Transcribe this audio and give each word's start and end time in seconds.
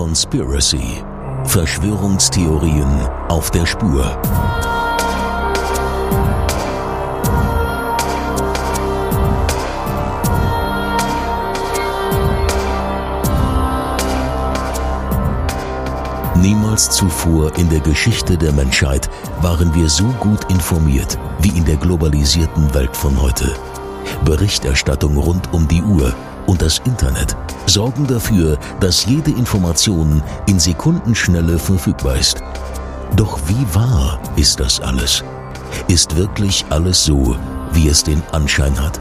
Conspiracy. 0.00 1.04
Verschwörungstheorien 1.44 3.06
auf 3.28 3.50
der 3.50 3.66
Spur. 3.66 4.18
Niemals 16.34 16.88
zuvor 16.88 17.54
in 17.58 17.68
der 17.68 17.80
Geschichte 17.80 18.38
der 18.38 18.52
Menschheit 18.52 19.10
waren 19.42 19.74
wir 19.74 19.90
so 19.90 20.04
gut 20.18 20.50
informiert 20.50 21.18
wie 21.42 21.50
in 21.50 21.66
der 21.66 21.76
globalisierten 21.76 22.72
Welt 22.72 22.96
von 22.96 23.20
heute. 23.20 23.54
Berichterstattung 24.24 25.18
rund 25.18 25.52
um 25.52 25.68
die 25.68 25.82
Uhr 25.82 26.14
und 26.46 26.62
das 26.62 26.78
Internet 26.86 27.36
sorgen 27.70 28.06
dafür, 28.06 28.58
dass 28.80 29.06
jede 29.06 29.30
Information 29.30 30.22
in 30.46 30.58
Sekundenschnelle 30.58 31.58
verfügbar 31.58 32.16
ist. 32.16 32.42
Doch 33.16 33.38
wie 33.46 33.74
wahr 33.74 34.18
ist 34.36 34.60
das 34.60 34.80
alles? 34.80 35.24
Ist 35.88 36.16
wirklich 36.16 36.64
alles 36.70 37.04
so, 37.04 37.36
wie 37.72 37.88
es 37.88 38.02
den 38.02 38.22
Anschein 38.32 38.78
hat? 38.80 39.00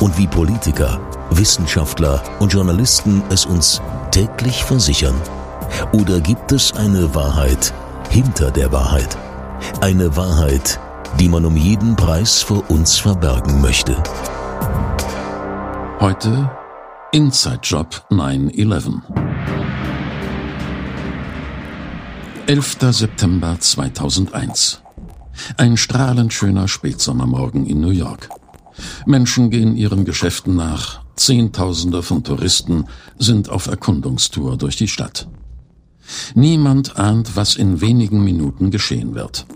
Und 0.00 0.18
wie 0.18 0.26
Politiker, 0.26 1.00
Wissenschaftler 1.30 2.22
und 2.38 2.52
Journalisten 2.52 3.22
es 3.30 3.46
uns 3.46 3.80
täglich 4.10 4.64
versichern? 4.64 5.14
Oder 5.92 6.20
gibt 6.20 6.52
es 6.52 6.74
eine 6.74 7.14
Wahrheit 7.14 7.72
hinter 8.10 8.50
der 8.50 8.72
Wahrheit? 8.72 9.16
Eine 9.80 10.16
Wahrheit, 10.16 10.80
die 11.18 11.28
man 11.28 11.44
um 11.44 11.56
jeden 11.56 11.96
Preis 11.96 12.42
vor 12.42 12.68
uns 12.68 12.98
verbergen 12.98 13.60
möchte. 13.60 13.96
Heute 16.00 16.50
Inside 17.12 17.62
Job 17.64 18.06
9-11. 18.10 19.02
11. 22.46 22.76
September 22.92 23.56
2001. 23.58 24.80
Ein 25.56 25.76
strahlend 25.76 26.32
schöner 26.32 26.68
Spätsommermorgen 26.68 27.66
in 27.66 27.80
New 27.80 27.90
York. 27.90 28.28
Menschen 29.06 29.50
gehen 29.50 29.76
ihren 29.76 30.04
Geschäften 30.04 30.54
nach, 30.54 31.00
Zehntausende 31.16 32.04
von 32.04 32.22
Touristen 32.22 32.84
sind 33.18 33.48
auf 33.48 33.66
Erkundungstour 33.66 34.56
durch 34.56 34.76
die 34.76 34.86
Stadt. 34.88 35.26
Niemand 36.36 36.96
ahnt, 36.96 37.34
was 37.34 37.56
in 37.56 37.80
wenigen 37.80 38.22
Minuten 38.22 38.70
geschehen 38.70 39.16
wird. 39.16 39.46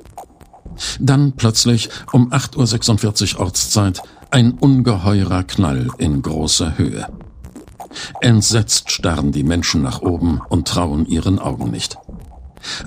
Dann 0.99 1.35
plötzlich 1.37 1.89
um 2.11 2.33
8.46 2.33 3.35
Uhr 3.37 3.43
Ortszeit 3.43 4.03
ein 4.33 4.55
ungeheurer 4.55 5.45
Knall 5.45 5.91
in 5.99 6.21
großer 6.21 6.77
Höhe. 6.79 7.07
Entsetzt 8.21 8.91
starren 8.91 9.33
die 9.33 9.43
Menschen 9.43 9.83
nach 9.83 10.03
oben 10.03 10.41
und 10.49 10.69
trauen 10.69 11.07
ihren 11.07 11.39
Augen 11.39 11.71
nicht. 11.71 11.99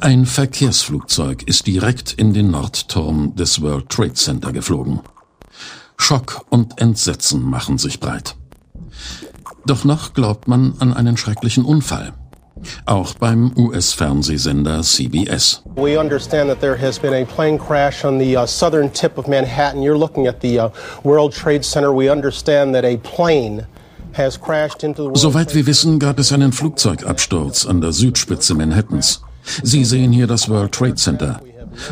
Ein 0.01 0.25
Verkehrsflugzeug 0.25 1.43
ist 1.43 1.67
direkt 1.67 2.13
in 2.13 2.33
den 2.33 2.51
Nordturm 2.51 3.35
des 3.35 3.61
World 3.61 3.89
Trade 3.89 4.13
Center 4.13 4.51
geflogen. 4.51 5.01
Schock 5.97 6.45
und 6.49 6.79
Entsetzen 6.79 7.41
machen 7.41 7.77
sich 7.77 7.99
breit. 7.99 8.35
Doch 9.65 9.83
noch 9.83 10.13
glaubt 10.13 10.47
man 10.47 10.75
an 10.79 10.93
einen 10.93 11.17
schrecklichen 11.17 11.65
Unfall. 11.65 12.13
Auch 12.85 13.13
beim 13.15 13.51
US-Fernsehsender 13.55 14.81
CBS. 14.81 15.61
We 15.75 15.99
understand 15.99 16.49
that 16.49 16.59
there 16.59 16.75
has 16.75 16.97
been 16.97 17.13
a 17.13 17.25
plane 17.25 17.59
crash 17.59 18.03
on 18.03 18.17
the 18.19 18.35
uh, 18.35 18.47
southern 18.47 18.91
tip 18.91 19.17
of 19.17 19.27
Manhattan. 19.27 19.81
You're 19.81 19.97
looking 19.97 20.27
at 20.27 20.41
the 20.41 20.59
uh, 20.59 20.69
World 21.03 21.33
Trade 21.33 21.63
Center. 21.63 21.93
We 21.93 22.09
understand 22.09 22.73
that 22.73 22.83
a 22.83 22.97
plane 22.97 23.67
Soweit 25.13 25.53
wir 25.53 25.67
wissen, 25.67 25.99
gab 25.99 26.17
es 26.17 26.33
einen 26.33 26.51
Flugzeugabsturz 26.51 27.65
an 27.65 27.81
der 27.81 27.91
Südspitze 27.93 28.55
Manhattans. 28.55 29.21
Sie 29.63 29.85
sehen 29.85 30.11
hier 30.11 30.25
das 30.25 30.49
World 30.49 30.71
Trade 30.71 30.95
Center. 30.95 31.39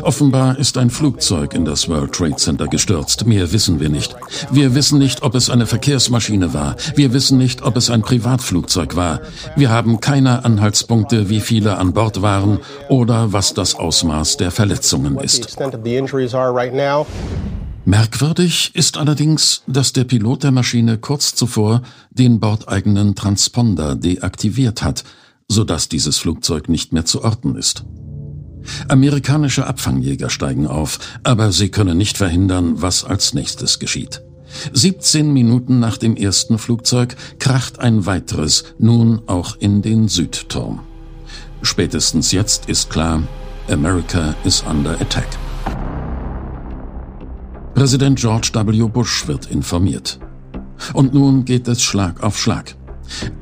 Offenbar 0.02 0.58
ist 0.58 0.78
ein 0.78 0.90
Flugzeug 0.90 1.54
in 1.54 1.64
das 1.64 1.88
World 1.88 2.12
Trade 2.12 2.36
Center 2.36 2.66
gestürzt. 2.66 3.26
Mehr 3.26 3.52
wissen 3.52 3.78
wir 3.78 3.88
nicht. 3.88 4.16
Wir 4.50 4.74
wissen 4.74 4.98
nicht, 4.98 5.22
ob 5.22 5.34
es 5.34 5.48
eine 5.50 5.66
Verkehrsmaschine 5.66 6.52
war. 6.52 6.76
Wir 6.96 7.12
wissen 7.12 7.38
nicht, 7.38 7.62
ob 7.62 7.76
es 7.76 7.90
ein 7.90 8.02
Privatflugzeug 8.02 8.96
war. 8.96 9.20
Wir 9.54 9.70
haben 9.70 10.00
keine 10.00 10.44
Anhaltspunkte, 10.44 11.28
wie 11.28 11.40
viele 11.40 11.78
an 11.78 11.92
Bord 11.92 12.22
waren 12.22 12.58
oder 12.88 13.32
was 13.32 13.54
das 13.54 13.74
Ausmaß 13.76 14.36
der 14.36 14.50
Verletzungen 14.50 15.18
ist. 15.18 15.56
Merkwürdig 17.86 18.72
ist 18.74 18.96
allerdings, 18.96 19.62
dass 19.68 19.92
der 19.92 20.02
Pilot 20.02 20.42
der 20.42 20.50
Maschine 20.50 20.98
kurz 20.98 21.36
zuvor 21.36 21.82
den 22.10 22.40
bordeigenen 22.40 23.14
Transponder 23.14 23.94
deaktiviert 23.94 24.82
hat, 24.82 25.04
sodass 25.46 25.88
dieses 25.88 26.18
Flugzeug 26.18 26.68
nicht 26.68 26.92
mehr 26.92 27.04
zu 27.04 27.22
orten 27.22 27.54
ist. 27.54 27.84
Amerikanische 28.88 29.68
Abfangjäger 29.68 30.30
steigen 30.30 30.66
auf, 30.66 30.98
aber 31.22 31.52
sie 31.52 31.68
können 31.68 31.96
nicht 31.96 32.18
verhindern, 32.18 32.82
was 32.82 33.04
als 33.04 33.34
nächstes 33.34 33.78
geschieht. 33.78 34.20
17 34.72 35.32
Minuten 35.32 35.78
nach 35.78 35.96
dem 35.96 36.16
ersten 36.16 36.58
Flugzeug 36.58 37.14
kracht 37.38 37.78
ein 37.78 38.04
weiteres, 38.04 38.64
nun 38.80 39.22
auch 39.28 39.54
in 39.60 39.82
den 39.82 40.08
Südturm. 40.08 40.80
Spätestens 41.62 42.32
jetzt 42.32 42.68
ist 42.68 42.90
klar, 42.90 43.22
America 43.68 44.34
is 44.42 44.64
under 44.68 45.00
attack. 45.00 45.28
Präsident 47.76 48.18
George 48.18 48.52
W. 48.54 48.88
Bush 48.88 49.28
wird 49.28 49.50
informiert. 49.50 50.18
Und 50.94 51.12
nun 51.12 51.44
geht 51.44 51.68
es 51.68 51.82
Schlag 51.82 52.22
auf 52.22 52.38
Schlag. 52.38 52.74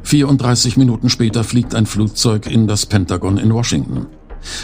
34 0.03 0.77
Minuten 0.77 1.09
später 1.09 1.45
fliegt 1.45 1.73
ein 1.77 1.87
Flugzeug 1.87 2.49
in 2.49 2.67
das 2.67 2.85
Pentagon 2.85 3.39
in 3.39 3.55
Washington. 3.55 4.09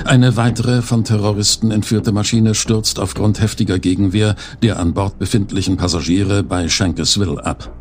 Eine 0.05 0.37
weitere 0.37 0.83
von 0.83 1.05
Terroristen 1.05 1.71
entführte 1.71 2.11
Maschine 2.11 2.57
stürzt 2.57 2.99
aufgrund 2.99 3.41
heftiger 3.41 3.79
Gegenwehr 3.79 4.35
der 4.61 4.81
an 4.81 4.93
Bord 4.93 5.21
befindlichen 5.21 5.77
Passagiere 5.77 6.43
bei 6.43 6.69
Shanksville 6.69 7.47
ab. 7.47 7.73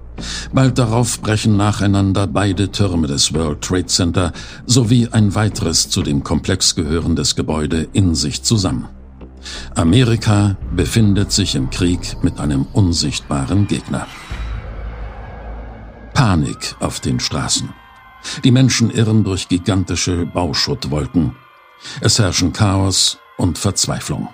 Bald 0.53 0.77
darauf 0.77 1.19
brechen 1.21 1.57
nacheinander 1.57 2.27
beide 2.27 2.71
Türme 2.71 3.07
des 3.07 3.33
World 3.33 3.61
Trade 3.61 3.87
Center 3.87 4.31
sowie 4.67 5.07
ein 5.11 5.33
weiteres 5.33 5.89
zu 5.89 6.03
dem 6.03 6.23
Komplex 6.23 6.75
gehörendes 6.75 7.35
Gebäude 7.35 7.87
in 7.93 8.13
sich 8.13 8.43
zusammen. 8.43 8.89
Amerika 9.75 10.57
befindet 10.75 11.31
sich 11.31 11.55
im 11.55 11.69
Krieg 11.69 12.17
mit 12.23 12.39
einem 12.39 12.63
unsichtbaren 12.73 13.67
Gegner. 13.67 14.07
Panik 16.13 16.75
auf 16.79 16.99
den 16.99 17.19
Straßen. 17.19 17.69
Die 18.43 18.51
Menschen 18.51 18.91
irren 18.91 19.23
durch 19.23 19.47
gigantische 19.47 20.25
Bauschuttwolken. 20.25 21.35
Es 22.01 22.19
herrschen 22.19 22.51
Chaos 22.51 23.17
und 23.37 23.57
Verzweiflung. 23.57 24.29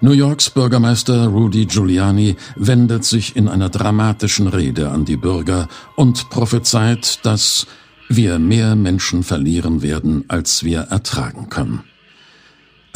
New 0.00 0.12
Yorks 0.12 0.50
Bürgermeister 0.50 1.28
Rudy 1.28 1.64
Giuliani 1.64 2.36
wendet 2.56 3.04
sich 3.04 3.36
in 3.36 3.48
einer 3.48 3.70
dramatischen 3.70 4.48
Rede 4.48 4.90
an 4.90 5.06
die 5.06 5.16
Bürger 5.16 5.68
und 5.96 6.28
prophezeit, 6.28 7.24
dass 7.24 7.66
wir 8.08 8.38
mehr 8.38 8.76
Menschen 8.76 9.22
verlieren 9.22 9.80
werden, 9.80 10.24
als 10.28 10.62
wir 10.62 10.80
ertragen 10.80 11.48
können. 11.48 11.84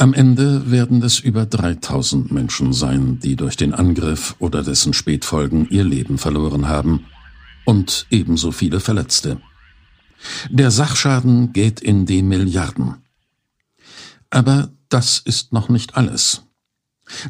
Am 0.01 0.13
Ende 0.13 0.71
werden 0.71 1.03
es 1.03 1.19
über 1.19 1.45
3000 1.45 2.31
Menschen 2.31 2.71
sein, 2.71 3.19
die 3.19 3.35
durch 3.35 3.57
den 3.57 3.73
Angriff 3.73 4.33
oder 4.39 4.63
dessen 4.63 4.93
Spätfolgen 4.93 5.67
ihr 5.69 5.83
Leben 5.83 6.17
verloren 6.17 6.69
haben 6.69 7.05
und 7.65 8.07
ebenso 8.09 8.53
viele 8.53 8.79
Verletzte. 8.79 9.41
Der 10.49 10.71
Sachschaden 10.71 11.51
geht 11.51 11.81
in 11.81 12.05
die 12.05 12.23
Milliarden. 12.23 12.95
Aber 14.29 14.69
das 14.87 15.19
ist 15.19 15.51
noch 15.51 15.67
nicht 15.67 15.97
alles. 15.97 16.43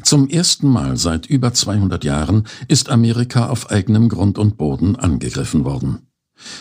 Zum 0.04 0.28
ersten 0.28 0.68
Mal 0.68 0.96
seit 0.96 1.26
über 1.26 1.52
200 1.52 2.04
Jahren 2.04 2.44
ist 2.68 2.88
Amerika 2.88 3.48
auf 3.48 3.72
eigenem 3.72 4.08
Grund 4.08 4.38
und 4.38 4.58
Boden 4.58 4.94
angegriffen 4.94 5.64
worden. 5.64 6.06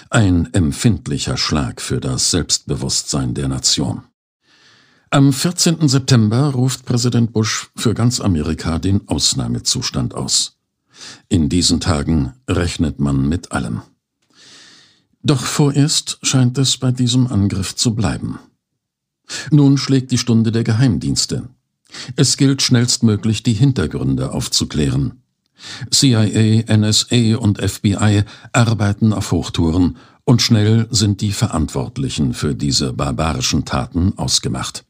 Ein 0.10 0.52
empfindlicher 0.56 1.38
Schlag 1.38 1.82
für 1.82 2.00
das 2.00 2.32
Selbstbewusstsein 2.32 3.36
der 3.36 3.48
Nation. 3.48 4.09
Am 5.12 5.34
14. 5.34 5.88
September 5.88 6.52
ruft 6.52 6.86
Präsident 6.86 7.34
Bush 7.34 7.72
für 7.76 7.96
ganz 7.96 8.20
Amerika 8.20 8.78
den 8.78 9.08
Ausnahmezustand 9.08 10.14
aus. 10.14 10.60
In 11.30 11.50
diesen 11.50 11.80
Tagen 11.80 12.34
rechnet 12.48 13.00
man 13.00 13.28
mit 13.28 13.52
allem. 13.52 13.82
Doch 15.24 15.42
vorerst 15.42 16.20
scheint 16.22 16.60
es 16.60 16.78
bei 16.78 16.92
diesem 16.92 17.26
Angriff 17.26 17.76
zu 17.76 17.96
bleiben. 17.96 18.38
Nun 19.50 19.80
schlägt 19.80 20.12
die 20.12 20.20
Stunde 20.20 20.52
der 20.52 20.64
Geheimdienste. 20.64 21.50
Es 22.16 22.38
gilt 22.38 22.62
schnellstmöglich 22.62 23.42
die 23.42 23.54
Hintergründe 23.54 24.32
aufzuklären. 24.32 25.24
CIA, 25.90 26.66
NSA 26.78 27.36
und 27.38 27.60
FBI 27.60 28.26
arbeiten 28.54 29.14
auf 29.14 29.32
Hochtouren 29.32 29.98
und 30.24 30.44
schnell 30.44 30.88
sind 30.92 31.22
die 31.22 31.32
Verantwortlichen 31.32 32.36
für 32.36 32.54
diese 32.54 32.94
barbarischen 32.94 33.66
Taten 33.66 34.16
ausgemacht. 34.16 34.86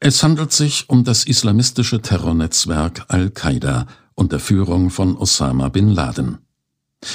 Es 0.00 0.22
handelt 0.22 0.52
sich 0.52 0.88
um 0.88 1.04
das 1.04 1.24
islamistische 1.24 2.02
Terrornetzwerk 2.02 3.06
Al-Qaida 3.08 3.86
unter 4.14 4.38
Führung 4.38 4.90
von 4.90 5.16
Osama 5.16 5.68
bin 5.68 5.90
Laden. 5.90 6.38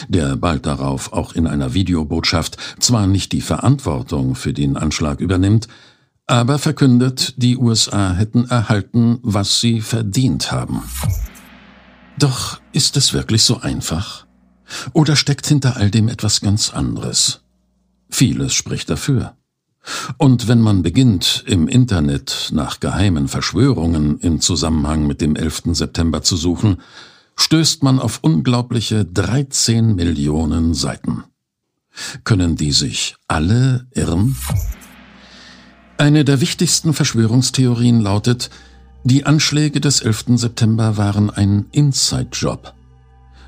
der 0.08 0.36
bald 0.36 0.66
darauf 0.66 1.14
auch 1.14 1.34
in 1.34 1.48
einer 1.48 1.74
Videobotschaft 1.74 2.58
zwar 2.80 3.08
nicht 3.08 3.32
die 3.32 3.42
Verantwortung 3.42 4.36
für 4.36 4.54
den 4.54 4.78
Anschlag 4.78 5.20
übernimmt, 5.20 5.68
aber 6.28 6.60
verkündet, 6.60 7.34
die 7.38 7.58
USA 7.58 8.14
hätten 8.14 8.46
erhalten, 8.46 9.20
was 9.22 9.60
sie 9.60 9.82
verdient 9.82 10.52
haben. 10.52 10.84
Doch 12.18 12.62
ist 12.72 12.96
es 12.96 13.14
wirklich 13.14 13.44
so 13.44 13.60
einfach? 13.60 14.26
Oder 14.94 15.16
steckt 15.16 15.48
hinter 15.48 15.76
all 15.76 15.92
dem 15.92 16.08
etwas 16.08 16.40
ganz 16.40 16.70
anderes? 16.70 17.42
Vieles 18.10 18.54
spricht 18.54 18.90
dafür. 18.90 19.36
Und 20.18 20.48
wenn 20.48 20.62
man 20.62 20.84
beginnt, 20.84 21.44
im 21.48 21.68
Internet 21.68 22.50
nach 22.54 22.80
geheimen 22.80 23.28
Verschwörungen 23.28 24.20
im 24.20 24.40
Zusammenhang 24.40 25.08
mit 25.08 25.22
dem 25.22 25.36
11. 25.36 25.64
September 25.74 26.22
zu 26.22 26.36
suchen, 26.38 26.78
stößt 27.36 27.84
man 27.84 28.00
auf 28.00 28.20
unglaubliche 28.22 29.06
13 29.06 29.96
Millionen 29.96 30.74
Seiten. 30.74 31.24
Können 32.24 32.56
die 32.56 32.72
sich 32.72 33.16
alle 33.28 33.88
irren? 33.92 34.36
Eine 35.98 36.26
der 36.26 36.42
wichtigsten 36.42 36.94
Verschwörungstheorien 36.94 38.00
lautet, 38.00 38.50
die 39.04 39.26
Anschläge 39.26 39.82
des 39.82 40.02
11. 40.02 40.26
September 40.36 40.98
waren 40.98 41.32
ein 41.32 41.66
Inside-Job, 41.72 42.74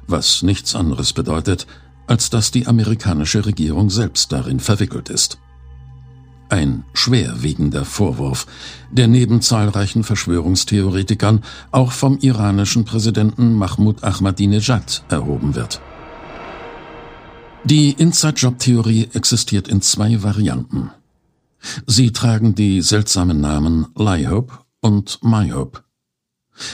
was 0.07 0.41
nichts 0.41 0.75
anderes 0.75 1.13
bedeutet, 1.13 1.68
als 2.07 2.29
dass 2.29 2.51
die 2.51 2.68
amerikanische 2.68 3.45
Regierung 3.45 3.89
selbst 3.89 4.31
darin 4.31 4.59
verwickelt 4.59 5.09
ist. 5.09 5.38
Ein 6.53 6.83
schwerwiegender 6.94 7.83
Vorwurf, 7.83 8.45
der 8.91 9.07
neben 9.07 9.41
zahlreichen 9.41 10.03
Verschwörungstheoretikern 10.03 11.44
auch 11.71 11.91
vom 11.91 12.19
iranischen 12.19 12.85
Präsidenten 12.85 13.53
Mahmoud 13.53 14.03
Ahmadinejad 14.03 15.03
erhoben 15.09 15.55
wird. 15.55 15.81
Die 17.63 17.89
Inside-Job-Theorie 17.94 19.09
existiert 19.13 19.67
in 19.67 19.81
zwei 19.81 20.21
Varianten. 20.21 20.91
Sie 21.88 22.11
tragen 22.11 22.53
die 22.53 22.83
seltsamen 22.83 23.41
Namen 23.41 23.88
Lie-Hope 23.95 24.53
und 24.79 25.17
My-Hope. 25.23 25.79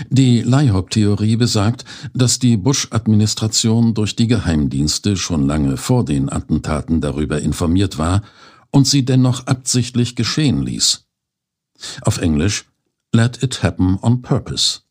Die 0.10 0.42
Lie-Hope-Theorie 0.42 1.38
besagt, 1.38 1.86
dass 2.14 2.38
die 2.38 2.58
Bush-Administration 2.58 3.94
durch 3.94 4.18
die 4.18 4.28
Geheimdienste 4.28 5.16
schon 5.16 5.48
lange 5.48 5.78
vor 5.78 6.04
den 6.04 6.30
Attentaten 6.30 7.00
darüber 7.00 7.42
informiert 7.42 7.98
war 7.98 8.24
und 8.72 8.88
sie 8.88 9.06
dennoch 9.06 9.48
absichtlich 9.48 10.16
geschehen 10.16 10.62
ließ. 10.62 11.06
Auf 12.02 12.18
Englisch 12.20 12.66
Let 13.12 13.42
it 13.42 13.64
happen 13.64 13.98
on 14.02 14.22
purpose. 14.22 14.82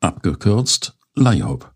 Abgekürzt 0.00 0.94
Lie-Hope. 1.14 1.66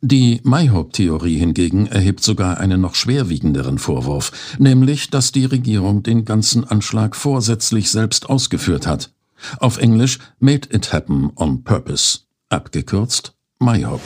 Die 0.00 0.40
Mayhope-Theorie 0.44 1.38
hingegen 1.38 1.86
erhebt 1.86 2.22
sogar 2.22 2.58
einen 2.58 2.80
noch 2.80 2.94
schwerwiegenderen 2.94 3.78
Vorwurf, 3.78 4.56
nämlich, 4.58 5.10
dass 5.10 5.32
die 5.32 5.44
Regierung 5.44 6.02
den 6.02 6.24
ganzen 6.24 6.64
Anschlag 6.64 7.16
vorsätzlich 7.16 7.90
selbst 7.90 8.28
ausgeführt 8.28 8.86
hat. 8.86 9.12
Auf 9.58 9.78
Englisch 9.78 10.18
Made 10.38 10.68
it 10.74 10.92
happen 10.92 11.30
on 11.36 11.64
purpose. 11.64 12.20
Abgekürzt 12.48 13.34
Mayhope. 13.58 14.02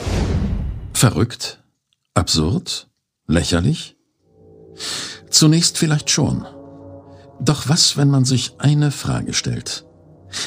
Verrückt? 0.93 1.63
Absurd? 2.13 2.89
Lächerlich? 3.27 3.96
Zunächst 5.29 5.77
vielleicht 5.77 6.09
schon. 6.09 6.45
Doch 7.39 7.69
was, 7.69 7.97
wenn 7.97 8.09
man 8.09 8.25
sich 8.25 8.55
eine 8.57 8.91
Frage 8.91 9.33
stellt? 9.33 9.85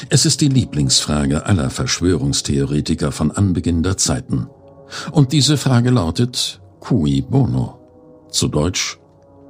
Es 0.09 0.25
ist 0.25 0.41
die 0.41 0.49
Lieblingsfrage 0.49 1.45
aller 1.45 1.69
Verschwörungstheoretiker 1.69 3.11
von 3.11 3.31
Anbeginn 3.31 3.83
der 3.83 3.97
Zeiten. 3.97 4.47
Und 5.11 5.31
diese 5.31 5.57
Frage 5.57 5.89
lautet 5.89 6.61
cui 6.79 7.21
bono? 7.21 8.27
Zu 8.29 8.47
Deutsch, 8.47 8.99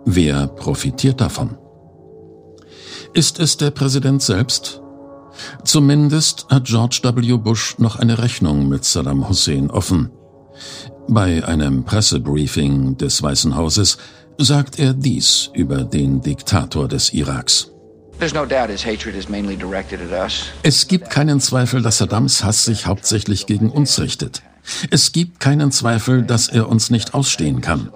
wer 0.06 0.48
profitiert 0.48 1.22
davon? 1.22 1.58
Ist 3.14 3.40
es 3.40 3.58
der 3.58 3.72
Präsident 3.72 4.22
selbst? 4.22 4.82
Zumindest 5.64 6.48
hat 6.50 6.66
George 6.66 7.02
W. 7.04 7.38
Bush 7.38 7.78
noch 7.78 7.98
eine 7.98 8.20
Rechnung 8.20 8.70
mit 8.70 8.86
Saddam 8.86 9.28
Hussein 9.28 9.70
offen. 9.70 10.12
Bei 11.08 11.46
einem 11.46 11.84
Pressebriefing 11.84 12.98
des 12.98 13.22
Weißen 13.22 13.56
Hauses 13.56 13.98
sagt 14.44 14.80
er 14.80 14.94
dies 14.94 15.50
über 15.54 15.84
den 15.84 16.22
Diktator 16.22 16.88
des 16.88 17.14
Iraks. 17.14 17.72
Es 20.64 20.88
gibt 20.88 21.10
keinen 21.10 21.40
Zweifel, 21.40 21.82
dass 21.82 21.98
Saddams 21.98 22.44
Hass 22.44 22.66
sich 22.66 22.86
hauptsächlich 22.86 23.48
gegen 23.48 23.70
uns 23.72 24.00
richtet. 24.00 24.44
Es 24.92 25.12
gibt 25.12 25.40
keinen 25.40 25.72
Zweifel, 25.72 26.22
dass 26.22 26.48
er 26.48 26.70
uns 26.70 26.92
nicht 26.92 27.14
ausstehen 27.14 27.62
kann. 27.62 27.90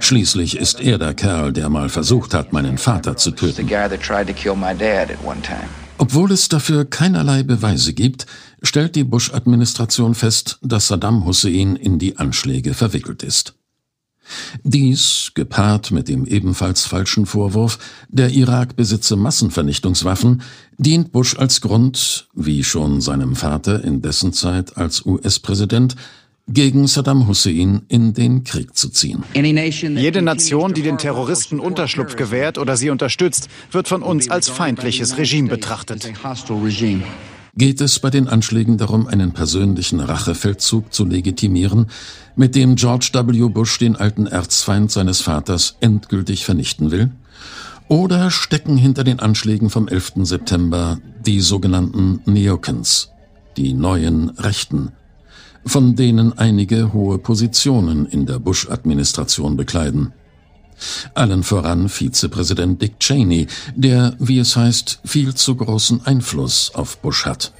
Schließlich 0.00 0.58
ist 0.58 0.80
er 0.80 0.98
der 0.98 1.14
Kerl, 1.14 1.52
der 1.52 1.68
mal 1.68 1.88
versucht 1.88 2.34
hat, 2.34 2.52
meinen 2.52 2.78
Vater 2.78 3.16
zu 3.16 3.30
töten. 3.30 3.70
Obwohl 5.98 6.32
es 6.32 6.48
dafür 6.48 6.84
keinerlei 6.84 7.42
Beweise 7.42 7.92
gibt, 7.92 8.26
stellt 8.62 8.96
die 8.96 9.04
Bush-Administration 9.04 10.14
fest, 10.14 10.58
dass 10.62 10.88
Saddam 10.88 11.24
Hussein 11.24 11.76
in 11.76 11.98
die 11.98 12.18
Anschläge 12.18 12.74
verwickelt 12.74 13.22
ist. 13.22 13.54
Dies, 14.62 15.32
gepaart 15.34 15.90
mit 15.90 16.08
dem 16.08 16.24
ebenfalls 16.26 16.86
falschen 16.86 17.26
Vorwurf, 17.26 17.78
der 18.08 18.30
Irak 18.30 18.76
besitze 18.76 19.16
Massenvernichtungswaffen, 19.16 20.42
dient 20.76 21.12
Bush 21.12 21.36
als 21.36 21.60
Grund, 21.60 22.28
wie 22.34 22.64
schon 22.64 23.00
seinem 23.00 23.36
Vater 23.36 23.84
in 23.84 24.02
dessen 24.02 24.32
Zeit 24.32 24.76
als 24.76 25.04
US-Präsident, 25.04 25.96
gegen 26.48 26.86
Saddam 26.86 27.28
Hussein 27.28 27.82
in 27.88 28.14
den 28.14 28.42
Krieg 28.42 28.74
zu 28.74 28.88
ziehen. 28.88 29.22
Jede 29.34 30.22
Nation, 30.22 30.72
die 30.72 30.82
den 30.82 30.98
Terroristen 30.98 31.60
Unterschlupf 31.60 32.16
gewährt 32.16 32.58
oder 32.58 32.76
sie 32.76 32.90
unterstützt, 32.90 33.48
wird 33.70 33.86
von 33.86 34.02
uns 34.02 34.30
als 34.30 34.48
feindliches 34.48 35.18
Regime 35.18 35.48
betrachtet 35.48 36.10
geht 37.58 37.80
es 37.80 37.98
bei 37.98 38.08
den 38.08 38.28
Anschlägen 38.28 38.78
darum, 38.78 39.08
einen 39.08 39.32
persönlichen 39.32 39.98
Rachefeldzug 39.98 40.94
zu 40.94 41.04
legitimieren, 41.04 41.86
mit 42.36 42.54
dem 42.54 42.76
George 42.76 43.10
W. 43.12 43.48
Bush 43.48 43.78
den 43.78 43.96
alten 43.96 44.28
Erzfeind 44.28 44.92
seines 44.92 45.20
Vaters 45.20 45.76
endgültig 45.80 46.44
vernichten 46.44 46.92
will? 46.92 47.10
Oder 47.88 48.30
stecken 48.30 48.76
hinter 48.76 49.02
den 49.02 49.18
Anschlägen 49.18 49.70
vom 49.70 49.88
11. 49.88 50.12
September 50.22 51.00
die 51.26 51.40
sogenannten 51.40 52.20
Neokens, 52.26 53.10
die 53.56 53.74
neuen 53.74 54.30
Rechten, 54.30 54.92
von 55.66 55.96
denen 55.96 56.38
einige 56.38 56.92
hohe 56.92 57.18
Positionen 57.18 58.06
in 58.06 58.24
der 58.26 58.38
Bush-Administration 58.38 59.56
bekleiden? 59.56 60.12
Allen 61.14 61.42
voran 61.42 61.88
Vizepräsident 61.88 62.80
Dick 62.80 62.98
Cheney, 63.00 63.46
der, 63.74 64.14
wie 64.18 64.38
es 64.38 64.56
heißt, 64.56 65.00
viel 65.04 65.34
zu 65.34 65.56
großen 65.56 66.06
Einfluss 66.06 66.72
auf 66.74 66.98
Bush 66.98 67.24
hat. 67.24 67.52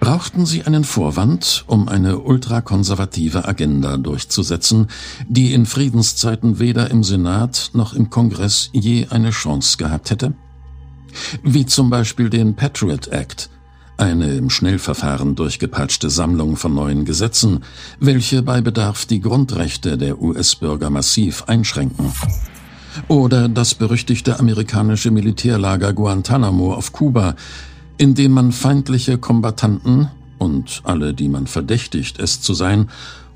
Brauchten 0.00 0.46
sie 0.46 0.62
einen 0.62 0.84
Vorwand, 0.84 1.64
um 1.66 1.88
eine 1.88 2.20
ultrakonservative 2.20 3.46
Agenda 3.46 3.96
durchzusetzen, 3.96 4.86
die 5.28 5.52
in 5.52 5.66
Friedenszeiten 5.66 6.60
weder 6.60 6.90
im 6.90 7.02
Senat 7.02 7.70
noch 7.72 7.94
im 7.94 8.08
Kongress 8.08 8.70
je 8.72 9.08
eine 9.10 9.30
Chance 9.30 9.76
gehabt 9.76 10.10
hätte? 10.10 10.34
Wie 11.42 11.66
zum 11.66 11.90
Beispiel 11.90 12.30
den 12.30 12.54
Patriot 12.54 13.08
Act, 13.08 13.50
eine 13.98 14.34
im 14.34 14.48
Schnellverfahren 14.48 15.34
durchgepatschte 15.34 16.08
Sammlung 16.08 16.56
von 16.56 16.74
neuen 16.74 17.04
Gesetzen, 17.04 17.64
welche 18.00 18.42
bei 18.42 18.60
Bedarf 18.60 19.06
die 19.06 19.20
Grundrechte 19.20 19.98
der 19.98 20.20
US-Bürger 20.20 20.90
massiv 20.90 21.44
einschränken. 21.46 22.12
Oder 23.08 23.48
das 23.48 23.74
berüchtigte 23.74 24.38
amerikanische 24.38 25.10
Militärlager 25.10 25.92
Guantanamo 25.92 26.74
auf 26.74 26.92
Kuba, 26.92 27.34
in 27.96 28.14
dem 28.14 28.32
man 28.32 28.52
feindliche 28.52 29.18
Kombattanten 29.18 30.08
und 30.38 30.80
alle, 30.84 31.14
die 31.14 31.28
man 31.28 31.46
verdächtigt, 31.46 32.20
es 32.20 32.40
zu 32.40 32.54
sein, 32.54 32.88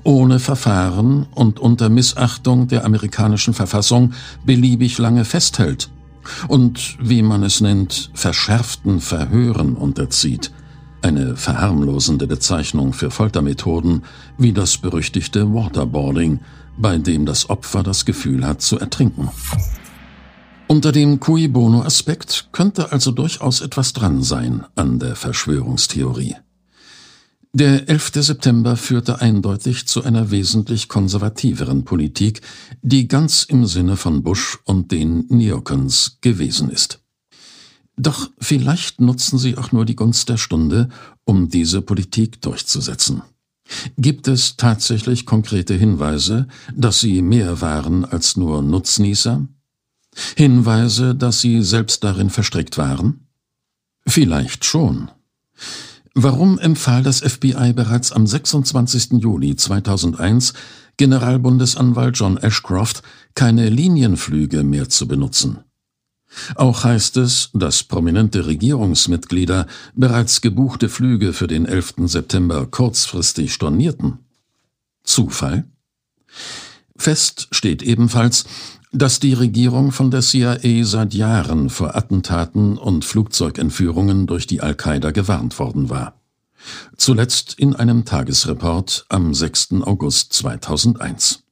ohne 0.03 0.39
Verfahren 0.39 1.27
und 1.33 1.59
unter 1.59 1.89
Missachtung 1.89 2.67
der 2.67 2.85
amerikanischen 2.85 3.53
Verfassung 3.53 4.13
beliebig 4.45 4.97
lange 4.97 5.25
festhält 5.25 5.89
und, 6.47 6.97
wie 6.99 7.21
man 7.21 7.43
es 7.43 7.61
nennt, 7.61 8.11
verschärften 8.13 8.99
Verhören 8.99 9.75
unterzieht, 9.75 10.51
eine 11.01 11.35
verharmlosende 11.35 12.27
Bezeichnung 12.27 12.93
für 12.93 13.11
Foltermethoden 13.11 14.03
wie 14.37 14.53
das 14.53 14.77
berüchtigte 14.77 15.53
Waterboarding, 15.53 16.39
bei 16.77 16.97
dem 16.97 17.25
das 17.25 17.49
Opfer 17.49 17.83
das 17.83 18.05
Gefühl 18.05 18.45
hat 18.47 18.61
zu 18.61 18.79
ertrinken. 18.79 19.29
Unter 20.67 20.91
dem 20.91 21.19
Cui 21.19 21.47
Bono-Aspekt 21.47 22.49
könnte 22.51 22.91
also 22.91 23.11
durchaus 23.11 23.61
etwas 23.61 23.93
dran 23.93 24.23
sein 24.23 24.65
an 24.75 24.97
der 24.97 25.15
Verschwörungstheorie. 25.15 26.35
Der 27.55 27.87
11. 27.87 28.13
September 28.15 28.75
führte 28.75 29.21
eindeutig 29.21 29.85
zu 29.85 30.03
einer 30.03 30.31
wesentlich 30.31 30.89
konservativeren 30.89 31.85
Politik, 31.85 32.41
die 32.81 33.07
ganz 33.07 33.43
im 33.43 33.67
Sinne 33.67 33.95
von 33.95 34.23
Bush 34.23 34.57
und 34.65 34.91
den 34.91 35.27
Neocons 35.29 36.17
gewesen 36.21 36.71
ist. 36.71 37.03
Doch 37.95 38.31
vielleicht 38.39 39.01
nutzen 39.01 39.37
sie 39.37 39.55
auch 39.55 39.71
nur 39.71 39.85
die 39.85 39.95
Gunst 39.95 40.29
der 40.29 40.37
Stunde, 40.37 40.89
um 41.25 41.47
diese 41.49 41.83
Politik 41.83 42.41
durchzusetzen. 42.41 43.21
Gibt 43.99 44.27
es 44.27 44.57
tatsächlich 44.57 45.27
konkrete 45.27 45.75
Hinweise, 45.75 46.47
dass 46.75 47.01
sie 47.01 47.21
mehr 47.21 47.61
waren 47.61 48.03
als 48.03 48.35
nur 48.35 48.63
Nutznießer? 48.63 49.47
Hinweise, 50.35 51.13
dass 51.13 51.41
sie 51.41 51.61
selbst 51.61 52.03
darin 52.03 52.31
verstrickt 52.31 52.79
waren? 52.79 53.27
Vielleicht 54.07 54.65
schon. 54.65 55.11
Warum 56.15 56.59
empfahl 56.59 57.01
das 57.01 57.21
FBI 57.21 57.73
bereits 57.73 58.11
am 58.11 58.27
26. 58.27 59.13
Juli 59.13 59.55
2001 59.55 60.53
Generalbundesanwalt 60.97 62.15
John 62.17 62.37
Ashcroft, 62.37 63.01
keine 63.33 63.69
Linienflüge 63.69 64.63
mehr 64.63 64.89
zu 64.89 65.07
benutzen? 65.07 65.63
Auch 66.55 66.83
heißt 66.83 67.17
es, 67.17 67.49
dass 67.53 67.83
prominente 67.83 68.45
Regierungsmitglieder 68.45 69.65
bereits 69.95 70.41
gebuchte 70.41 70.87
Flüge 70.87 71.33
für 71.33 71.47
den 71.47 71.65
11. 71.65 71.95
September 72.05 72.67
kurzfristig 72.67 73.53
stornierten. 73.53 74.19
Zufall? 75.03 75.65
Fest 76.95 77.47
steht 77.51 77.81
ebenfalls, 77.81 78.45
dass 78.93 79.19
die 79.19 79.33
Regierung 79.33 79.91
von 79.91 80.11
der 80.11 80.21
CIA 80.21 80.85
seit 80.85 81.15
Jahren 81.15 81.69
vor 81.69 81.95
Attentaten 81.95 82.77
und 82.77 83.03
Flugzeugentführungen 83.03 84.27
durch 84.27 84.45
die 84.45 84.61
Al-Qaida 84.61 85.11
gewarnt 85.11 85.57
worden 85.57 85.89
war. 85.89 86.21
Zuletzt 86.95 87.55
in 87.57 87.75
einem 87.75 88.05
Tagesreport 88.05 89.05
am 89.09 89.33
6. 89.33 89.81
August 89.81 90.33
2001. 90.33 91.43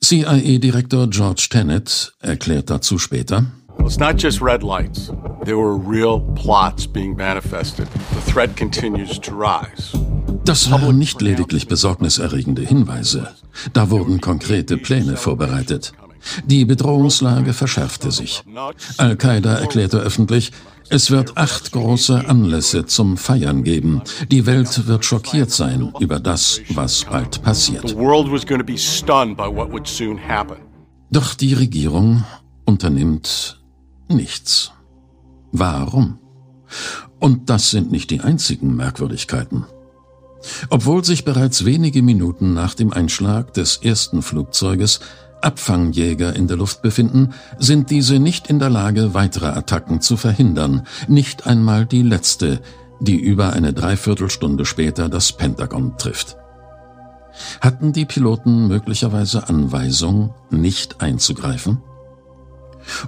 CIA-Direktor 0.00 1.08
George 1.08 1.48
Tenet 1.50 2.14
erklärt 2.20 2.70
dazu 2.70 2.98
später, 2.98 3.46
it's 3.80 3.98
not 3.98 4.22
just 4.22 4.40
red 4.40 4.62
lights. 4.62 5.10
There 5.44 5.58
were 5.58 5.76
real 5.76 6.20
plots 6.34 6.86
being 6.86 7.16
manifested. 7.16 7.88
The 8.14 8.32
threat 8.32 8.56
continues 8.56 9.20
to 9.20 9.32
rise. 9.32 9.98
Das 10.44 10.70
waren 10.70 10.98
nicht 10.98 11.22
lediglich 11.22 11.68
besorgniserregende 11.68 12.62
Hinweise. 12.62 13.28
Da 13.72 13.90
wurden 13.90 14.20
konkrete 14.20 14.76
Pläne 14.76 15.16
vorbereitet. 15.16 15.92
Die 16.46 16.64
Bedrohungslage 16.64 17.52
verschärfte 17.52 18.10
sich. 18.10 18.42
Al-Qaida 18.96 19.54
erklärte 19.54 19.98
öffentlich, 19.98 20.52
es 20.90 21.10
wird 21.10 21.36
acht 21.36 21.72
große 21.72 22.28
Anlässe 22.28 22.84
zum 22.84 23.16
Feiern 23.16 23.64
geben. 23.64 24.02
Die 24.30 24.46
Welt 24.46 24.86
wird 24.86 25.04
schockiert 25.04 25.50
sein 25.50 25.92
über 25.98 26.20
das, 26.20 26.60
was 26.70 27.04
bald 27.04 27.42
passiert. 27.42 27.96
Doch 31.10 31.34
die 31.34 31.54
Regierung 31.54 32.24
unternimmt 32.64 33.62
nichts. 34.08 34.72
Warum? 35.52 36.18
Und 37.18 37.48
das 37.48 37.70
sind 37.70 37.90
nicht 37.90 38.10
die 38.10 38.20
einzigen 38.20 38.76
Merkwürdigkeiten. 38.76 39.64
Obwohl 40.68 41.04
sich 41.04 41.24
bereits 41.24 41.64
wenige 41.64 42.02
Minuten 42.02 42.52
nach 42.52 42.74
dem 42.74 42.92
Einschlag 42.92 43.54
des 43.54 43.78
ersten 43.78 44.20
Flugzeuges 44.20 45.00
Abfangjäger 45.44 46.34
in 46.34 46.48
der 46.48 46.56
Luft 46.56 46.82
befinden, 46.82 47.34
sind 47.58 47.90
diese 47.90 48.18
nicht 48.18 48.48
in 48.48 48.58
der 48.58 48.70
Lage, 48.70 49.14
weitere 49.14 49.46
Attacken 49.46 50.00
zu 50.00 50.16
verhindern, 50.16 50.86
nicht 51.06 51.46
einmal 51.46 51.86
die 51.86 52.02
letzte, 52.02 52.60
die 53.00 53.18
über 53.18 53.52
eine 53.52 53.72
Dreiviertelstunde 53.72 54.64
später 54.64 55.08
das 55.08 55.32
Pentagon 55.32 55.96
trifft. 55.98 56.36
Hatten 57.60 57.92
die 57.92 58.04
Piloten 58.04 58.68
möglicherweise 58.68 59.48
Anweisung, 59.48 60.34
nicht 60.50 61.00
einzugreifen? 61.00 61.82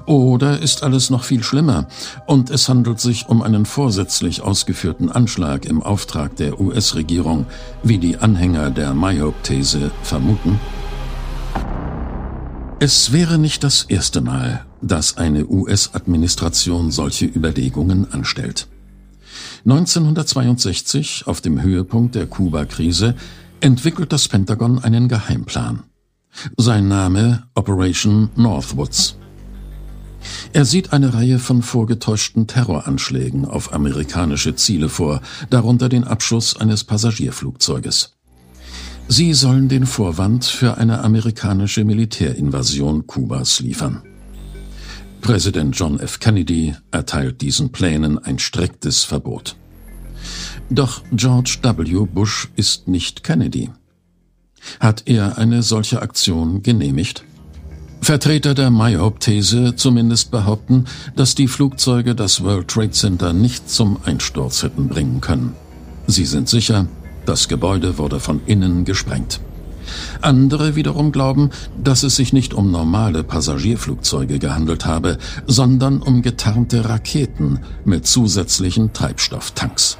Oder 0.06 0.60
ist 0.60 0.82
alles 0.82 1.10
noch 1.10 1.24
viel 1.24 1.42
schlimmer 1.42 1.86
und 2.26 2.50
es 2.50 2.68
handelt 2.68 2.98
sich 2.98 3.28
um 3.28 3.42
einen 3.42 3.66
vorsätzlich 3.66 4.40
ausgeführten 4.40 5.12
Anschlag 5.12 5.66
im 5.66 5.82
Auftrag 5.82 6.34
der 6.36 6.60
US-Regierung, 6.60 7.46
wie 7.82 7.98
die 7.98 8.16
Anhänger 8.16 8.70
der 8.70 8.94
Mayhope-These 8.94 9.90
vermuten? 10.02 10.58
Es 12.78 13.10
wäre 13.10 13.38
nicht 13.38 13.64
das 13.64 13.84
erste 13.84 14.20
Mal, 14.20 14.66
dass 14.82 15.16
eine 15.16 15.46
US-Administration 15.46 16.90
solche 16.90 17.24
Überlegungen 17.24 18.12
anstellt. 18.12 18.68
1962, 19.64 21.24
auf 21.26 21.40
dem 21.40 21.62
Höhepunkt 21.62 22.14
der 22.14 22.26
Kuba-Krise, 22.26 23.14
entwickelt 23.60 24.12
das 24.12 24.28
Pentagon 24.28 24.78
einen 24.78 25.08
Geheimplan. 25.08 25.84
Sein 26.58 26.86
Name 26.86 27.44
Operation 27.54 28.28
Northwoods. 28.36 29.16
Er 30.52 30.66
sieht 30.66 30.92
eine 30.92 31.14
Reihe 31.14 31.38
von 31.38 31.62
vorgetäuschten 31.62 32.46
Terroranschlägen 32.46 33.46
auf 33.46 33.72
amerikanische 33.72 34.54
Ziele 34.54 34.90
vor, 34.90 35.22
darunter 35.48 35.88
den 35.88 36.04
Abschuss 36.04 36.54
eines 36.56 36.84
Passagierflugzeuges. 36.84 38.15
Sie 39.08 39.34
sollen 39.34 39.68
den 39.68 39.86
Vorwand 39.86 40.44
für 40.44 40.78
eine 40.78 41.02
amerikanische 41.04 41.84
Militärinvasion 41.84 43.06
Kubas 43.06 43.60
liefern. 43.60 44.02
Präsident 45.20 45.78
John 45.78 46.00
F. 46.00 46.18
Kennedy 46.18 46.74
erteilt 46.90 47.40
diesen 47.40 47.70
Plänen 47.70 48.18
ein 48.18 48.38
striktes 48.38 49.04
Verbot. 49.04 49.56
Doch 50.70 51.02
George 51.12 51.58
W. 51.62 52.06
Bush 52.06 52.48
ist 52.56 52.88
nicht 52.88 53.22
Kennedy. 53.22 53.70
Hat 54.80 55.04
er 55.06 55.38
eine 55.38 55.62
solche 55.62 56.02
Aktion 56.02 56.62
genehmigt? 56.62 57.24
Vertreter 58.00 58.54
der 58.54 58.70
Mayhope-These 58.70 59.76
zumindest 59.76 60.32
behaupten, 60.32 60.84
dass 61.14 61.36
die 61.36 61.48
Flugzeuge 61.48 62.16
das 62.16 62.42
World 62.42 62.68
Trade 62.68 62.90
Center 62.90 63.32
nicht 63.32 63.70
zum 63.70 63.98
Einsturz 64.04 64.64
hätten 64.64 64.88
bringen 64.88 65.20
können. 65.20 65.54
Sie 66.06 66.24
sind 66.24 66.48
sicher, 66.48 66.86
das 67.26 67.48
Gebäude 67.48 67.98
wurde 67.98 68.20
von 68.20 68.40
innen 68.46 68.84
gesprengt. 68.84 69.40
Andere 70.20 70.76
wiederum 70.76 71.12
glauben, 71.12 71.50
dass 71.82 72.02
es 72.02 72.16
sich 72.16 72.32
nicht 72.32 72.54
um 72.54 72.70
normale 72.70 73.22
Passagierflugzeuge 73.22 74.38
gehandelt 74.38 74.86
habe, 74.86 75.18
sondern 75.46 76.02
um 76.02 76.22
getarnte 76.22 76.88
Raketen 76.88 77.60
mit 77.84 78.06
zusätzlichen 78.06 78.92
Treibstofftanks. 78.92 79.98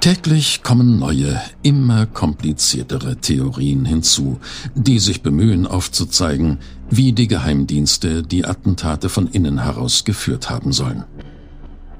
Täglich 0.00 0.64
kommen 0.64 0.98
neue, 0.98 1.40
immer 1.62 2.06
kompliziertere 2.06 3.18
Theorien 3.18 3.84
hinzu, 3.84 4.40
die 4.74 4.98
sich 4.98 5.22
bemühen 5.22 5.64
aufzuzeigen, 5.64 6.58
wie 6.90 7.12
die 7.12 7.28
Geheimdienste 7.28 8.24
die 8.24 8.44
Attentate 8.44 9.08
von 9.08 9.28
innen 9.28 9.62
heraus 9.62 10.04
geführt 10.04 10.50
haben 10.50 10.72
sollen. 10.72 11.04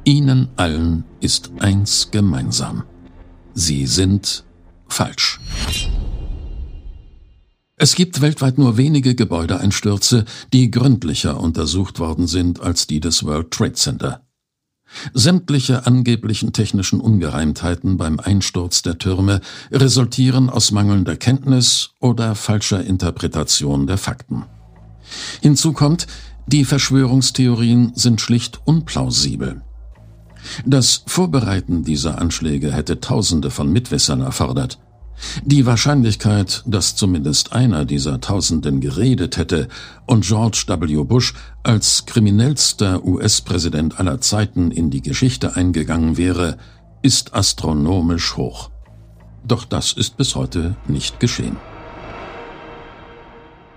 Ihnen 0.02 0.48
allen 0.56 1.04
ist 1.20 1.52
eins 1.60 2.08
gemeinsam. 2.10 2.82
Sie 3.54 3.86
sind 3.86 4.44
falsch. 4.88 5.40
Es 7.76 7.94
gibt 7.94 8.20
weltweit 8.20 8.58
nur 8.58 8.76
wenige 8.76 9.14
Gebäudeeinstürze, 9.14 10.24
die 10.52 10.70
gründlicher 10.70 11.40
untersucht 11.40 11.98
worden 11.98 12.26
sind 12.26 12.60
als 12.60 12.86
die 12.86 13.00
des 13.00 13.24
World 13.24 13.50
Trade 13.50 13.72
Center. 13.72 14.22
Sämtliche 15.14 15.86
angeblichen 15.86 16.52
technischen 16.52 17.00
Ungereimtheiten 17.00 17.96
beim 17.96 18.20
Einsturz 18.20 18.82
der 18.82 18.98
Türme 18.98 19.40
resultieren 19.70 20.50
aus 20.50 20.70
mangelnder 20.70 21.16
Kenntnis 21.16 21.90
oder 21.98 22.34
falscher 22.34 22.84
Interpretation 22.84 23.86
der 23.86 23.98
Fakten. 23.98 24.44
Hinzu 25.40 25.72
kommt, 25.72 26.06
die 26.46 26.64
Verschwörungstheorien 26.64 27.92
sind 27.94 28.20
schlicht 28.20 28.60
unplausibel. 28.64 29.62
Das 30.64 31.02
Vorbereiten 31.06 31.84
dieser 31.84 32.20
Anschläge 32.20 32.72
hätte 32.72 33.00
Tausende 33.00 33.50
von 33.50 33.70
Mitwissern 33.70 34.20
erfordert. 34.20 34.78
Die 35.44 35.66
Wahrscheinlichkeit, 35.66 36.62
dass 36.66 36.96
zumindest 36.96 37.52
einer 37.52 37.84
dieser 37.84 38.20
Tausenden 38.20 38.80
geredet 38.80 39.36
hätte 39.36 39.68
und 40.06 40.24
George 40.24 40.64
W. 40.66 41.04
Bush 41.04 41.34
als 41.62 42.06
kriminellster 42.06 43.04
US-Präsident 43.04 44.00
aller 44.00 44.20
Zeiten 44.20 44.70
in 44.70 44.90
die 44.90 45.02
Geschichte 45.02 45.54
eingegangen 45.54 46.16
wäre, 46.16 46.56
ist 47.02 47.34
astronomisch 47.34 48.36
hoch. 48.36 48.70
Doch 49.46 49.64
das 49.64 49.92
ist 49.92 50.16
bis 50.16 50.34
heute 50.34 50.76
nicht 50.86 51.20
geschehen. 51.20 51.56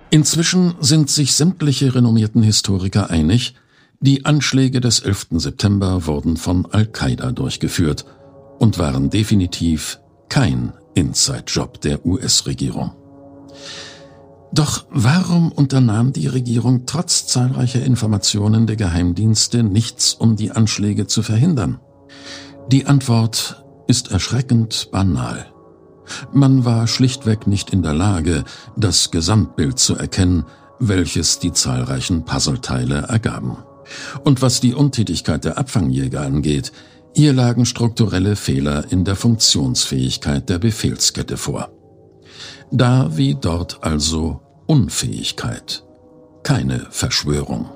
Inzwischen 0.10 0.76
sind 0.80 1.10
sich 1.10 1.34
sämtliche 1.34 1.94
renommierten 1.94 2.44
Historiker 2.44 3.10
einig, 3.10 3.56
die 4.00 4.26
Anschläge 4.26 4.82
des 4.82 5.00
11. 5.00 5.28
September 5.32 6.06
wurden 6.06 6.38
von 6.38 6.66
Al-Qaida 6.66 7.32
durchgeführt 7.32 8.06
und 8.60 8.78
waren 8.78 9.10
definitiv 9.10 10.00
kein 10.30 10.74
Inside-Job 10.96 11.82
der 11.82 12.06
US-Regierung. 12.06 12.92
Doch 14.54 14.86
warum 14.90 15.52
unternahm 15.52 16.14
die 16.14 16.28
Regierung 16.28 16.86
trotz 16.86 17.28
zahlreicher 17.28 17.84
Informationen 17.84 18.68
der 18.68 18.78
Geheimdienste 18.78 19.64
nichts, 19.64 20.14
um 20.14 20.36
die 20.36 20.52
Anschläge 20.52 21.08
zu 21.08 21.24
verhindern? 21.24 21.80
Die 22.72 22.86
Antwort 22.86 23.66
ist 23.88 24.12
erschreckend 24.12 24.90
banal. 24.92 25.48
Man 26.32 26.66
war 26.66 26.88
schlichtweg 26.88 27.48
nicht 27.48 27.72
in 27.72 27.82
der 27.82 27.94
Lage, 27.94 28.44
das 28.78 29.12
Gesamtbild 29.12 29.80
zu 29.80 29.96
erkennen, 29.96 30.46
welches 30.80 31.40
die 31.40 31.52
zahlreichen 31.52 32.24
Puzzleteile 32.26 33.08
ergaben. 33.08 33.58
Und 34.24 34.42
was 34.42 34.60
die 34.60 34.74
Untätigkeit 34.74 35.46
der 35.46 35.58
Abfangjäger 35.58 36.22
angeht, 36.22 36.72
Hier 37.18 37.32
lagen 37.32 37.66
strukturelle 37.66 38.36
Fehler 38.36 38.92
in 38.92 39.06
der 39.06 39.16
Funktionsfähigkeit 39.16 40.50
der 40.50 40.60
Befehlskette 40.60 41.38
vor. 41.38 41.72
Da 42.72 43.16
wie 43.16 43.36
dort 43.36 43.84
also 43.84 44.42
Unfähigkeit, 44.68 45.86
keine 46.44 46.88
Verschwörung. 46.90 47.70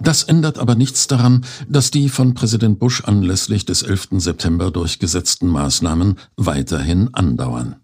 Das 0.00 0.22
ändert 0.22 0.58
aber 0.58 0.76
nichts 0.76 1.08
daran, 1.08 1.44
dass 1.68 1.90
die 1.90 2.08
von 2.08 2.34
Präsident 2.34 2.78
Bush 2.78 3.02
anlässlich 3.04 3.64
des 3.64 3.82
11. 3.82 4.08
September 4.18 4.70
durchgesetzten 4.70 5.48
Maßnahmen 5.48 6.18
weiterhin 6.36 7.12
andauern. 7.14 7.83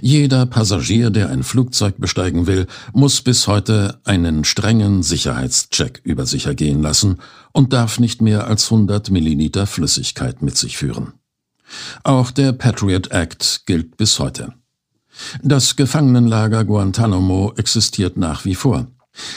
Jeder 0.00 0.46
Passagier, 0.46 1.10
der 1.10 1.30
ein 1.30 1.42
Flugzeug 1.42 1.98
besteigen 1.98 2.46
will, 2.46 2.66
muss 2.92 3.22
bis 3.22 3.46
heute 3.46 4.00
einen 4.04 4.44
strengen 4.44 5.02
Sicherheitscheck 5.02 6.00
über 6.04 6.26
sich 6.26 6.46
ergehen 6.46 6.82
lassen 6.82 7.18
und 7.52 7.72
darf 7.72 7.98
nicht 7.98 8.20
mehr 8.20 8.46
als 8.46 8.70
100 8.70 9.10
Milliliter 9.10 9.66
Flüssigkeit 9.66 10.42
mit 10.42 10.56
sich 10.56 10.76
führen. 10.76 11.14
Auch 12.04 12.30
der 12.30 12.52
Patriot 12.52 13.10
Act 13.12 13.62
gilt 13.66 13.96
bis 13.96 14.18
heute. 14.18 14.52
Das 15.42 15.76
Gefangenenlager 15.76 16.64
Guantanamo 16.64 17.52
existiert 17.56 18.16
nach 18.16 18.44
wie 18.44 18.54
vor. 18.54 18.86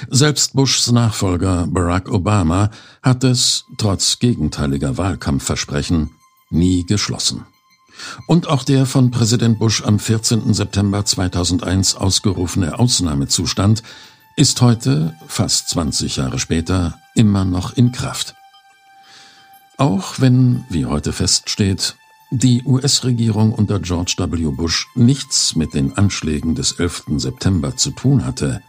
Selbst 0.10 0.54
Bushs 0.54 0.92
Nachfolger 0.92 1.68
Barack 1.68 2.10
Obama 2.10 2.72
hat 3.02 3.24
es, 3.26 3.66
trotz 3.78 4.20
gegenteiliger 4.20 4.98
Wahlkampfversprechen, 4.98 6.12
nie 6.50 6.86
geschlossen. 6.86 7.46
Und 8.28 8.48
auch 8.48 8.64
der 8.64 8.86
von 8.86 9.12
Präsident 9.12 9.60
Bush 9.60 9.84
am 9.84 10.00
14. 10.00 10.54
September 10.54 11.06
2001 11.06 11.96
ausgerufene 11.96 12.80
Ausnahmezustand 12.80 13.84
ist 14.36 14.62
heute, 14.62 15.16
fast 15.28 15.70
20 15.70 16.18
Jahre 16.18 16.40
später, 16.40 17.00
immer 17.16 17.46
noch 17.46 17.74
in 17.78 17.92
Kraft. 17.92 18.36
Auch 19.78 20.20
wenn, 20.20 20.66
wie 20.70 20.86
heute 20.86 21.14
feststeht, 21.14 21.96
die 22.32 22.64
US-Regierung 22.64 23.54
unter 23.54 23.80
George 23.80 24.16
W. 24.18 24.52
Bush 24.52 24.88
nichts 24.96 25.56
mit 25.56 25.74
den 25.74 25.98
Anschlägen 25.98 26.56
des 26.56 26.74
11. 26.74 27.04
September 27.18 27.76
zu 27.78 27.92
tun 27.92 28.26
hatte, 28.26 28.62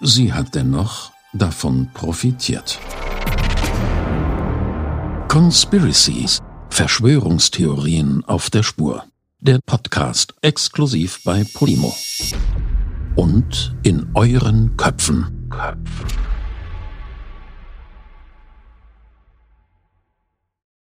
sie 0.00 0.32
hat 0.32 0.54
dennoch 0.54 1.12
davon 1.32 1.90
profitiert. 1.94 2.78
Conspiracies 5.28 6.40
Verschwörungstheorien 6.70 8.24
auf 8.24 8.48
der 8.48 8.62
Spur. 8.62 9.04
Der 9.40 9.58
Podcast 9.66 10.34
exklusiv 10.40 11.20
bei 11.24 11.44
Podimo. 11.44 11.94
Und 13.16 13.76
in 13.82 14.08
euren 14.14 14.76
Köpfen. 14.76 15.48
Köpfen. 15.50 16.29